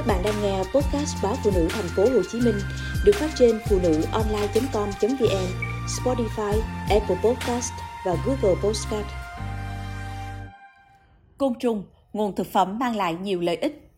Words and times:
Các 0.00 0.06
bạn 0.06 0.22
đang 0.22 0.42
nghe 0.42 0.58
podcast 0.58 1.16
báo 1.22 1.34
phụ 1.44 1.50
nữ 1.54 1.68
thành 1.70 1.88
phố 1.96 2.02
Hồ 2.02 2.22
Chí 2.32 2.40
Minh 2.40 2.54
được 3.04 3.12
phát 3.14 3.30
trên 3.38 3.60
phụ 3.68 3.78
nữ 3.82 4.02
online.com.vn, 4.12 5.46
Spotify, 5.86 6.60
Apple 6.90 7.16
Podcast 7.24 7.72
và 8.06 8.16
Google 8.26 8.60
Podcast. 8.62 9.06
Côn 11.38 11.52
trùng, 11.60 11.84
nguồn 12.12 12.34
thực 12.34 12.46
phẩm 12.52 12.78
mang 12.78 12.96
lại 12.96 13.14
nhiều 13.22 13.40
lợi 13.40 13.56
ích. 13.56 13.90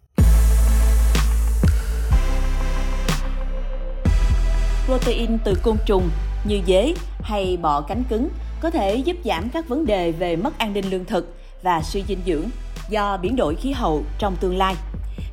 Protein 4.87 5.39
từ 5.45 5.55
côn 5.63 5.77
trùng 5.87 6.11
như 6.45 6.61
dế 6.67 6.95
hay 7.21 7.59
bọ 7.63 7.81
cánh 7.81 8.05
cứng 8.09 8.29
có 8.61 8.71
thể 8.71 8.97
giúp 8.97 9.17
giảm 9.25 9.49
các 9.53 9.69
vấn 9.69 9.87
đề 9.87 10.13
về 10.13 10.37
mất 10.37 10.59
an 10.59 10.73
ninh 10.73 10.91
lương 10.91 11.05
thực 11.05 11.35
và 11.63 11.83
suy 11.83 12.05
dinh 12.09 12.21
dưỡng 12.27 12.45
do 12.89 13.17
biến 13.17 13.37
đổi 13.37 13.55
khí 13.55 13.73
hậu 13.73 14.03
trong 14.19 14.37
tương 14.41 14.57
lai. 14.57 14.75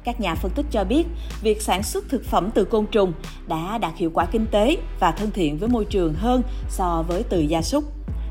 Các 0.03 0.21
nhà 0.21 0.35
phân 0.35 0.51
tích 0.51 0.65
cho 0.71 0.83
biết, 0.83 1.07
việc 1.41 1.61
sản 1.61 1.83
xuất 1.83 2.09
thực 2.09 2.25
phẩm 2.25 2.49
từ 2.53 2.65
côn 2.65 2.85
trùng 2.85 3.13
đã 3.47 3.77
đạt 3.77 3.95
hiệu 3.95 4.11
quả 4.13 4.25
kinh 4.25 4.45
tế 4.51 4.77
và 4.99 5.11
thân 5.11 5.31
thiện 5.31 5.57
với 5.57 5.69
môi 5.69 5.85
trường 5.85 6.13
hơn 6.13 6.41
so 6.69 7.03
với 7.07 7.23
từ 7.23 7.39
gia 7.39 7.61
súc. 7.61 7.83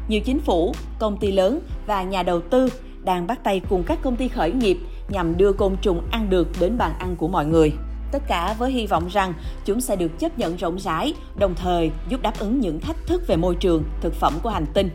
Nhiều 0.08 0.20
chính 0.20 0.40
phủ, 0.40 0.74
công 0.98 1.16
ty 1.16 1.32
lớn 1.32 1.60
và 1.86 2.02
nhà 2.02 2.22
đầu 2.22 2.40
tư 2.40 2.68
đang 3.04 3.26
bắt 3.26 3.44
tay 3.44 3.60
cùng 3.68 3.82
các 3.86 3.98
công 4.02 4.16
ty 4.16 4.28
khởi 4.28 4.52
nghiệp 4.52 4.78
nhằm 5.08 5.36
đưa 5.36 5.52
côn 5.52 5.76
trùng 5.82 6.02
ăn 6.10 6.30
được 6.30 6.48
đến 6.60 6.78
bàn 6.78 6.92
ăn 6.98 7.16
của 7.16 7.28
mọi 7.28 7.46
người. 7.46 7.72
Tất 8.12 8.22
cả 8.28 8.54
với 8.58 8.72
hy 8.72 8.86
vọng 8.86 9.08
rằng 9.08 9.34
chúng 9.64 9.80
sẽ 9.80 9.96
được 9.96 10.18
chấp 10.18 10.38
nhận 10.38 10.56
rộng 10.56 10.78
rãi, 10.78 11.14
đồng 11.38 11.54
thời 11.54 11.90
giúp 12.08 12.22
đáp 12.22 12.38
ứng 12.38 12.60
những 12.60 12.80
thách 12.80 13.06
thức 13.06 13.22
về 13.26 13.36
môi 13.36 13.54
trường, 13.54 13.84
thực 14.00 14.14
phẩm 14.14 14.34
của 14.42 14.50
hành 14.50 14.66
tinh. 14.74 14.90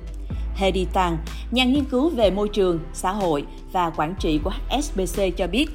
Hedy 0.55 0.85
Tang, 0.93 1.17
nhà 1.51 1.65
nghiên 1.65 1.83
cứu 1.83 2.09
về 2.09 2.31
môi 2.31 2.49
trường, 2.49 2.79
xã 2.93 3.11
hội 3.11 3.45
và 3.71 3.89
quản 3.89 4.15
trị 4.19 4.39
của 4.43 4.51
HSBC 4.69 5.21
cho 5.37 5.47
biết, 5.47 5.69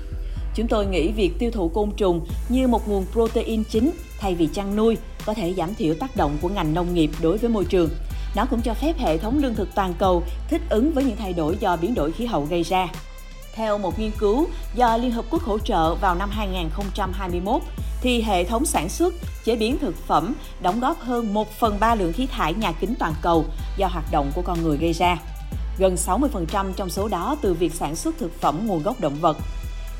Chúng 0.59 0.69
tôi 0.69 0.87
nghĩ 0.87 1.13
việc 1.13 1.39
tiêu 1.39 1.51
thụ 1.51 1.69
côn 1.69 1.91
trùng 1.97 2.27
như 2.49 2.69
một 2.69 2.89
nguồn 2.89 3.07
protein 3.13 3.65
chính 3.65 3.91
thay 4.21 4.35
vì 4.35 4.49
chăn 4.55 4.77
nuôi 4.77 4.97
có 5.27 5.35
thể 5.35 5.55
giảm 5.55 5.75
thiểu 5.75 5.95
tác 5.95 6.17
động 6.17 6.39
của 6.41 6.49
ngành 6.49 6.75
nông 6.75 6.95
nghiệp 6.95 7.11
đối 7.23 7.39
với 7.39 7.51
môi 7.51 7.65
trường. 7.65 7.91
Nó 8.37 8.47
cũng 8.51 8.61
cho 8.63 8.75
phép 8.75 8.99
hệ 8.99 9.19
thống 9.19 9.39
lương 9.43 9.55
thực 9.55 9.75
toàn 9.75 9.95
cầu 9.99 10.23
thích 10.49 10.63
ứng 10.69 10.93
với 10.93 11.05
những 11.05 11.17
thay 11.17 11.33
đổi 11.33 11.57
do 11.61 11.77
biến 11.77 11.95
đổi 11.95 12.13
khí 12.13 12.27
hậu 12.27 12.45
gây 12.45 12.63
ra. 12.63 12.89
Theo 13.55 13.79
một 13.79 13.99
nghiên 13.99 14.11
cứu 14.19 14.47
do 14.75 14.97
Liên 14.97 15.11
Hợp 15.11 15.25
Quốc 15.31 15.43
hỗ 15.43 15.59
trợ 15.59 15.95
vào 15.95 16.15
năm 16.15 16.31
2021, 16.33 17.63
thì 18.01 18.23
hệ 18.23 18.45
thống 18.45 18.65
sản 18.65 18.89
xuất, 18.89 19.15
chế 19.45 19.57
biến 19.57 19.79
thực 19.79 19.97
phẩm 20.07 20.35
đóng 20.63 20.81
góp 20.81 21.01
hơn 21.01 21.35
1 21.35 21.51
phần 21.53 21.81
3 21.81 21.95
lượng 21.95 22.13
khí 22.13 22.27
thải 22.27 22.55
nhà 22.55 22.73
kính 22.73 22.95
toàn 22.99 23.15
cầu 23.23 23.45
do 23.77 23.87
hoạt 23.87 24.13
động 24.13 24.31
của 24.35 24.43
con 24.43 24.63
người 24.63 24.77
gây 24.77 24.93
ra. 24.93 25.17
Gần 25.79 25.95
60% 25.95 26.73
trong 26.77 26.91
số 26.91 27.09
đó 27.09 27.37
từ 27.43 27.55
việc 27.55 27.75
sản 27.75 27.97
xuất 27.97 28.19
thực 28.19 28.41
phẩm 28.41 28.67
nguồn 28.67 28.83
gốc 28.83 29.01
động 29.01 29.17
vật 29.21 29.37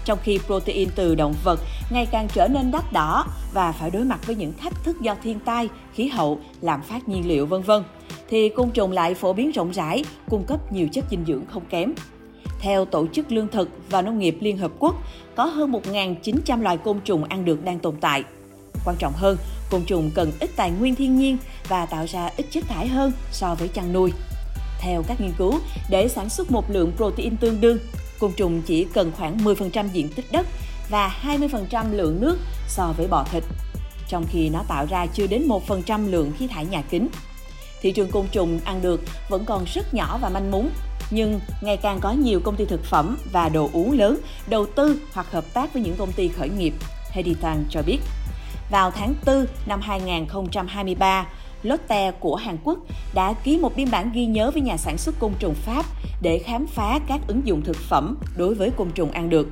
trong 0.09 0.19
khi 0.23 0.39
protein 0.47 0.89
từ 0.95 1.15
động 1.15 1.35
vật 1.45 1.61
ngày 1.91 2.07
càng 2.07 2.29
trở 2.35 2.49
nên 2.49 2.71
đắt 2.71 2.93
đỏ 2.93 3.27
và 3.53 3.73
phải 3.73 3.91
đối 3.91 4.05
mặt 4.05 4.27
với 4.27 4.37
những 4.37 4.53
thách 4.53 4.85
thức 4.85 5.01
do 5.01 5.17
thiên 5.23 5.41
tai, 5.41 5.69
khí 5.95 6.09
hậu, 6.09 6.39
lạm 6.61 6.83
phát 6.83 7.09
nhiên 7.09 7.29
liệu 7.29 7.47
vân 7.47 7.63
vân, 7.63 7.83
thì 8.29 8.49
côn 8.49 8.71
trùng 8.71 8.93
lại 8.93 9.15
phổ 9.15 9.33
biến 9.33 9.53
rộng 9.53 9.71
rãi, 9.71 10.05
cung 10.31 10.45
cấp 10.45 10.73
nhiều 10.73 10.89
chất 10.93 11.05
dinh 11.11 11.25
dưỡng 11.27 11.47
không 11.47 11.63
kém. 11.71 11.93
Theo 12.61 12.85
Tổ 12.85 13.07
chức 13.13 13.33
Lương 13.33 13.49
thực 13.49 13.69
và 13.91 14.03
Nông 14.03 14.19
nghiệp 14.19 14.37
Liên 14.41 14.59
Hợp 14.59 14.73
Quốc, 14.79 14.95
có 15.37 15.45
hơn 15.45 15.73
1.900 15.73 16.63
loài 16.63 16.77
côn 16.77 17.01
trùng 17.01 17.25
ăn 17.25 17.45
được 17.45 17.65
đang 17.65 17.79
tồn 17.79 17.95
tại. 18.01 18.25
Quan 18.85 18.97
trọng 18.99 19.13
hơn, 19.17 19.37
côn 19.71 19.85
trùng 19.85 20.11
cần 20.15 20.33
ít 20.41 20.51
tài 20.57 20.71
nguyên 20.71 20.95
thiên 20.95 21.19
nhiên 21.19 21.37
và 21.69 21.87
tạo 21.87 22.07
ra 22.09 22.31
ít 22.37 22.47
chất 22.51 22.65
thải 22.69 22.89
hơn 22.89 23.13
so 23.33 23.55
với 23.55 23.69
chăn 23.69 23.93
nuôi. 23.93 24.13
Theo 24.81 25.03
các 25.09 25.21
nghiên 25.21 25.33
cứu, 25.39 25.55
để 25.91 26.09
sản 26.09 26.29
xuất 26.29 26.51
một 26.51 26.71
lượng 26.71 26.93
protein 26.97 27.37
tương 27.37 27.61
đương, 27.61 27.79
Côn 28.19 28.33
trùng 28.33 28.63
chỉ 28.63 28.87
cần 28.95 29.13
khoảng 29.17 29.39
10% 29.39 29.89
diện 29.93 30.09
tích 30.09 30.33
đất 30.33 30.47
và 30.91 31.17
20% 31.23 31.93
lượng 31.93 32.21
nước 32.21 32.39
so 32.69 32.93
với 32.97 33.07
bò 33.07 33.25
thịt, 33.33 33.45
trong 34.09 34.25
khi 34.31 34.49
nó 34.49 34.63
tạo 34.69 34.87
ra 34.91 35.07
chưa 35.07 35.27
đến 35.27 35.49
1% 35.69 36.11
lượng 36.11 36.33
khí 36.39 36.47
thải 36.47 36.67
nhà 36.67 36.83
kính. 36.83 37.09
Thị 37.81 37.93
trường 37.93 38.11
côn 38.11 38.27
trùng 38.33 38.61
ăn 38.65 38.83
được 38.83 39.01
vẫn 39.29 39.45
còn 39.45 39.65
rất 39.65 39.95
nhỏ 39.95 40.19
và 40.23 40.29
manh 40.29 40.51
mún, 40.51 40.69
nhưng 41.11 41.41
ngày 41.61 41.77
càng 41.77 42.01
có 42.01 42.13
nhiều 42.13 42.41
công 42.45 42.57
ty 42.57 42.65
thực 42.65 42.85
phẩm 42.85 43.17
và 43.33 43.49
đồ 43.49 43.71
uống 43.73 43.93
lớn 43.93 44.19
đầu 44.47 44.67
tư 44.67 45.01
hoặc 45.13 45.33
hợp 45.33 45.45
tác 45.55 45.73
với 45.73 45.83
những 45.83 45.97
công 45.97 46.13
ty 46.13 46.29
khởi 46.29 46.49
nghiệp, 46.49 46.73
Heditan 47.11 47.65
cho 47.71 47.83
biết. 47.83 47.99
Vào 48.71 48.91
tháng 48.91 49.15
4 49.27 49.47
năm 49.67 49.81
2023, 49.81 51.27
Lotte 51.63 52.11
của 52.11 52.37
Hàn 52.37 52.57
Quốc 52.65 52.79
đã 53.15 53.33
ký 53.33 53.59
một 53.59 53.77
biên 53.77 53.91
bản 53.91 54.11
ghi 54.15 54.27
nhớ 54.27 54.51
với 54.51 54.63
nhà 54.63 54.77
sản 54.77 54.99
xuất 54.99 55.19
côn 55.19 55.33
trùng 55.39 55.55
Pháp 55.55 55.85
để 56.23 56.39
khám 56.39 56.67
phá 56.67 57.01
các 57.09 57.21
ứng 57.27 57.47
dụng 57.47 57.63
thực 57.63 57.77
phẩm 57.77 58.19
đối 58.37 58.55
với 58.55 58.71
côn 58.71 58.91
trùng 58.91 59.11
ăn 59.11 59.31
được. 59.31 59.49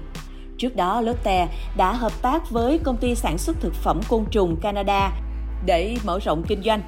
Trước 0.58 0.76
đó, 0.76 1.00
Lotte 1.00 1.48
đã 1.76 1.92
hợp 1.92 2.12
tác 2.22 2.50
với 2.50 2.78
công 2.78 2.96
ty 2.96 3.14
sản 3.14 3.38
xuất 3.38 3.60
thực 3.60 3.74
phẩm 3.74 4.00
côn 4.08 4.24
trùng 4.30 4.56
Canada 4.56 5.12
để 5.66 5.96
mở 6.04 6.18
rộng 6.18 6.42
kinh 6.48 6.62
doanh. 6.62 6.82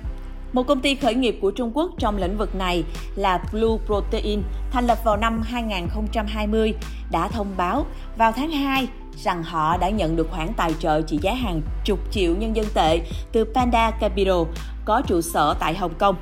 Một 0.53 0.62
công 0.67 0.81
ty 0.81 0.95
khởi 0.95 1.15
nghiệp 1.15 1.39
của 1.41 1.50
Trung 1.50 1.71
Quốc 1.75 1.91
trong 1.99 2.17
lĩnh 2.17 2.39
vực 2.39 2.55
này 2.55 2.85
là 3.17 3.45
Blue 3.53 3.79
Protein, 3.87 4.43
thành 4.71 4.87
lập 4.87 4.99
vào 5.05 5.17
năm 5.17 5.43
2020, 5.43 6.75
đã 7.11 7.29
thông 7.29 7.47
báo 7.56 7.87
vào 8.17 8.33
tháng 8.33 8.50
2 8.50 8.89
rằng 9.25 9.43
họ 9.43 9.77
đã 9.77 9.89
nhận 9.89 10.17
được 10.17 10.31
khoản 10.31 10.53
tài 10.56 10.75
trợ 10.81 11.03
trị 11.03 11.19
giá 11.23 11.34
hàng 11.34 11.61
chục 11.84 11.99
triệu 12.11 12.34
nhân 12.37 12.56
dân 12.56 12.67
tệ 12.75 13.01
từ 13.33 13.45
Panda 13.55 13.91
Capital 13.91 14.43
có 14.84 15.03
trụ 15.06 15.21
sở 15.21 15.55
tại 15.61 15.75
Hồng 15.75 15.95
Kông. 15.99 16.17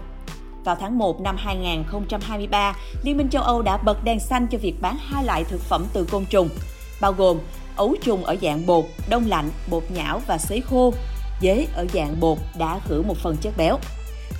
Vào 0.64 0.76
tháng 0.80 0.98
1 0.98 1.20
năm 1.20 1.36
2023, 1.38 2.76
Liên 3.02 3.16
minh 3.16 3.28
châu 3.28 3.42
Âu 3.42 3.62
đã 3.62 3.76
bật 3.76 4.04
đèn 4.04 4.20
xanh 4.20 4.46
cho 4.50 4.58
việc 4.58 4.74
bán 4.80 4.96
hai 5.00 5.24
loại 5.24 5.44
thực 5.44 5.60
phẩm 5.60 5.84
từ 5.92 6.04
côn 6.04 6.24
trùng, 6.24 6.48
bao 7.00 7.12
gồm 7.12 7.38
ấu 7.76 7.94
trùng 8.02 8.24
ở 8.24 8.36
dạng 8.42 8.66
bột, 8.66 8.84
đông 9.08 9.26
lạnh, 9.26 9.50
bột 9.70 9.82
nhão 9.90 10.20
và 10.26 10.38
sấy 10.38 10.60
khô, 10.60 10.92
dế 11.40 11.66
ở 11.74 11.86
dạng 11.94 12.20
bột 12.20 12.38
đã 12.58 12.80
khử 12.84 13.02
một 13.02 13.16
phần 13.16 13.36
chất 13.36 13.56
béo. 13.56 13.78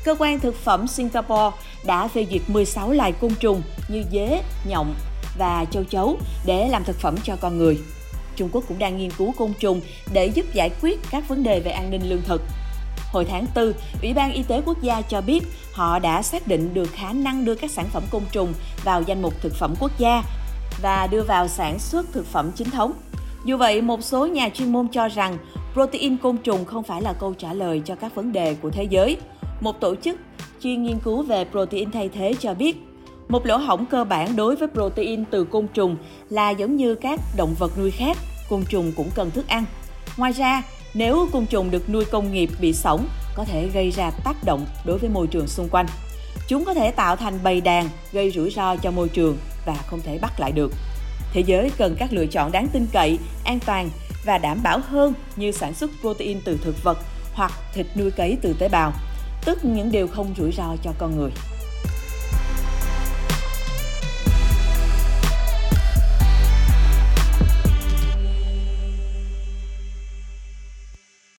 Cơ 0.05 0.15
quan 0.19 0.41
thực 0.41 0.55
phẩm 0.55 0.87
Singapore 0.87 1.57
đã 1.85 2.09
phê 2.09 2.27
duyệt 2.31 2.43
16 2.49 2.93
loài 2.93 3.13
côn 3.13 3.35
trùng 3.41 3.63
như 3.89 4.05
dế, 4.13 4.43
nhộng 4.69 4.95
và 5.39 5.65
châu 5.71 5.85
chấu 5.85 6.19
để 6.47 6.69
làm 6.69 6.85
thực 6.85 6.97
phẩm 7.01 7.15
cho 7.25 7.37
con 7.41 7.59
người. 7.59 7.79
Trung 8.37 8.49
Quốc 8.53 8.65
cũng 8.69 8.79
đang 8.79 8.99
nghiên 8.99 9.11
cứu 9.11 9.35
côn 9.37 9.53
trùng 9.61 9.81
để 10.13 10.27
giúp 10.27 10.47
giải 10.53 10.71
quyết 10.83 11.01
các 11.11 11.29
vấn 11.29 11.43
đề 11.43 11.61
về 11.61 11.71
an 11.71 11.91
ninh 11.91 12.09
lương 12.09 12.23
thực. 12.23 12.43
Hồi 13.13 13.25
tháng 13.25 13.47
4, 13.55 13.73
Ủy 14.03 14.15
ban 14.15 14.33
Y 14.33 14.43
tế 14.43 14.61
Quốc 14.67 14.83
gia 14.83 15.03
cho 15.03 15.21
biết 15.21 15.45
họ 15.73 15.99
đã 15.99 16.23
xác 16.23 16.49
định 16.49 16.75
được 16.75 16.89
khả 16.93 17.13
năng 17.13 17.45
đưa 17.45 17.55
các 17.55 17.71
sản 17.71 17.87
phẩm 17.93 18.03
côn 18.11 18.23
trùng 18.33 18.53
vào 18.85 19.03
danh 19.03 19.23
mục 19.23 19.35
thực 19.41 19.55
phẩm 19.55 19.75
quốc 19.81 19.99
gia 19.99 20.23
và 20.83 21.07
đưa 21.07 21.23
vào 21.23 21.49
sản 21.49 21.79
xuất 21.79 22.07
thực 22.13 22.27
phẩm 22.27 22.51
chính 22.57 22.71
thống. 22.71 22.93
Dù 23.45 23.57
vậy, 23.57 23.83
một 23.83 24.03
số 24.03 24.27
nhà 24.27 24.49
chuyên 24.49 24.73
môn 24.73 24.89
cho 24.89 25.09
rằng 25.09 25.39
protein 25.73 26.17
côn 26.17 26.37
trùng 26.37 26.65
không 26.65 26.83
phải 26.83 27.03
là 27.03 27.13
câu 27.13 27.35
trả 27.35 27.53
lời 27.53 27.83
cho 27.85 27.95
các 27.95 28.15
vấn 28.15 28.33
đề 28.33 28.55
của 28.55 28.71
thế 28.71 28.85
giới. 28.91 29.17
Một 29.61 29.81
tổ 29.81 29.95
chức 29.95 30.19
chuyên 30.63 30.83
nghiên 30.83 30.99
cứu 30.99 31.23
về 31.23 31.45
protein 31.51 31.91
thay 31.91 32.09
thế 32.09 32.35
cho 32.41 32.55
biết, 32.55 32.77
một 33.29 33.47
lỗ 33.47 33.57
hổng 33.57 33.87
cơ 33.87 34.05
bản 34.05 34.37
đối 34.37 34.57
với 34.57 34.69
protein 34.75 35.25
từ 35.25 35.45
côn 35.45 35.69
trùng 35.69 35.97
là 36.31 36.51
giống 36.51 36.77
như 36.77 36.95
các 36.95 37.21
động 37.37 37.55
vật 37.59 37.79
nuôi 37.79 37.91
khác, 37.91 38.17
côn 38.49 38.65
trùng 38.69 38.93
cũng 38.97 39.11
cần 39.15 39.31
thức 39.31 39.49
ăn. 39.49 39.65
Ngoài 40.17 40.33
ra, 40.33 40.63
nếu 40.95 41.29
côn 41.33 41.47
trùng 41.47 41.71
được 41.71 41.91
nuôi 41.91 42.05
công 42.05 42.33
nghiệp 42.33 42.51
bị 42.61 42.73
sống, 42.73 43.09
có 43.35 43.45
thể 43.45 43.69
gây 43.75 43.91
ra 43.91 44.11
tác 44.25 44.37
động 44.45 44.67
đối 44.85 44.99
với 44.99 45.11
môi 45.11 45.27
trường 45.27 45.47
xung 45.47 45.69
quanh. 45.69 45.87
Chúng 46.49 46.65
có 46.65 46.75
thể 46.75 46.91
tạo 46.91 47.17
thành 47.17 47.39
bầy 47.43 47.61
đàn, 47.61 47.89
gây 48.13 48.31
rủi 48.31 48.51
ro 48.51 48.77
cho 48.77 48.91
môi 48.91 49.09
trường 49.09 49.37
và 49.67 49.75
không 49.87 50.01
thể 50.01 50.19
bắt 50.19 50.41
lại 50.41 50.53
được. 50.53 50.73
Thế 51.33 51.41
giới 51.47 51.71
cần 51.79 51.97
các 51.99 52.13
lựa 52.13 52.27
chọn 52.27 52.53
đáng 52.53 52.69
tin 52.73 52.87
cậy, 52.93 53.19
an 53.45 53.59
toàn 53.67 53.91
và 54.25 54.39
đảm 54.39 54.63
bảo 54.63 54.81
hơn 54.89 55.15
như 55.37 55.53
sản 55.53 55.75
xuất 55.75 55.91
protein 56.01 56.41
từ 56.45 56.59
thực 56.65 56.83
vật 56.83 56.99
hoặc 57.35 57.53
thịt 57.75 57.87
nuôi 57.97 58.11
cấy 58.11 58.39
từ 58.43 58.53
tế 58.53 58.69
bào, 58.69 58.93
tức 59.45 59.65
những 59.65 59.93
điều 59.93 60.09
không 60.09 60.35
rủi 60.39 60.53
ro 60.53 60.77
cho 60.83 60.93
con 60.99 61.17
người. 61.17 61.31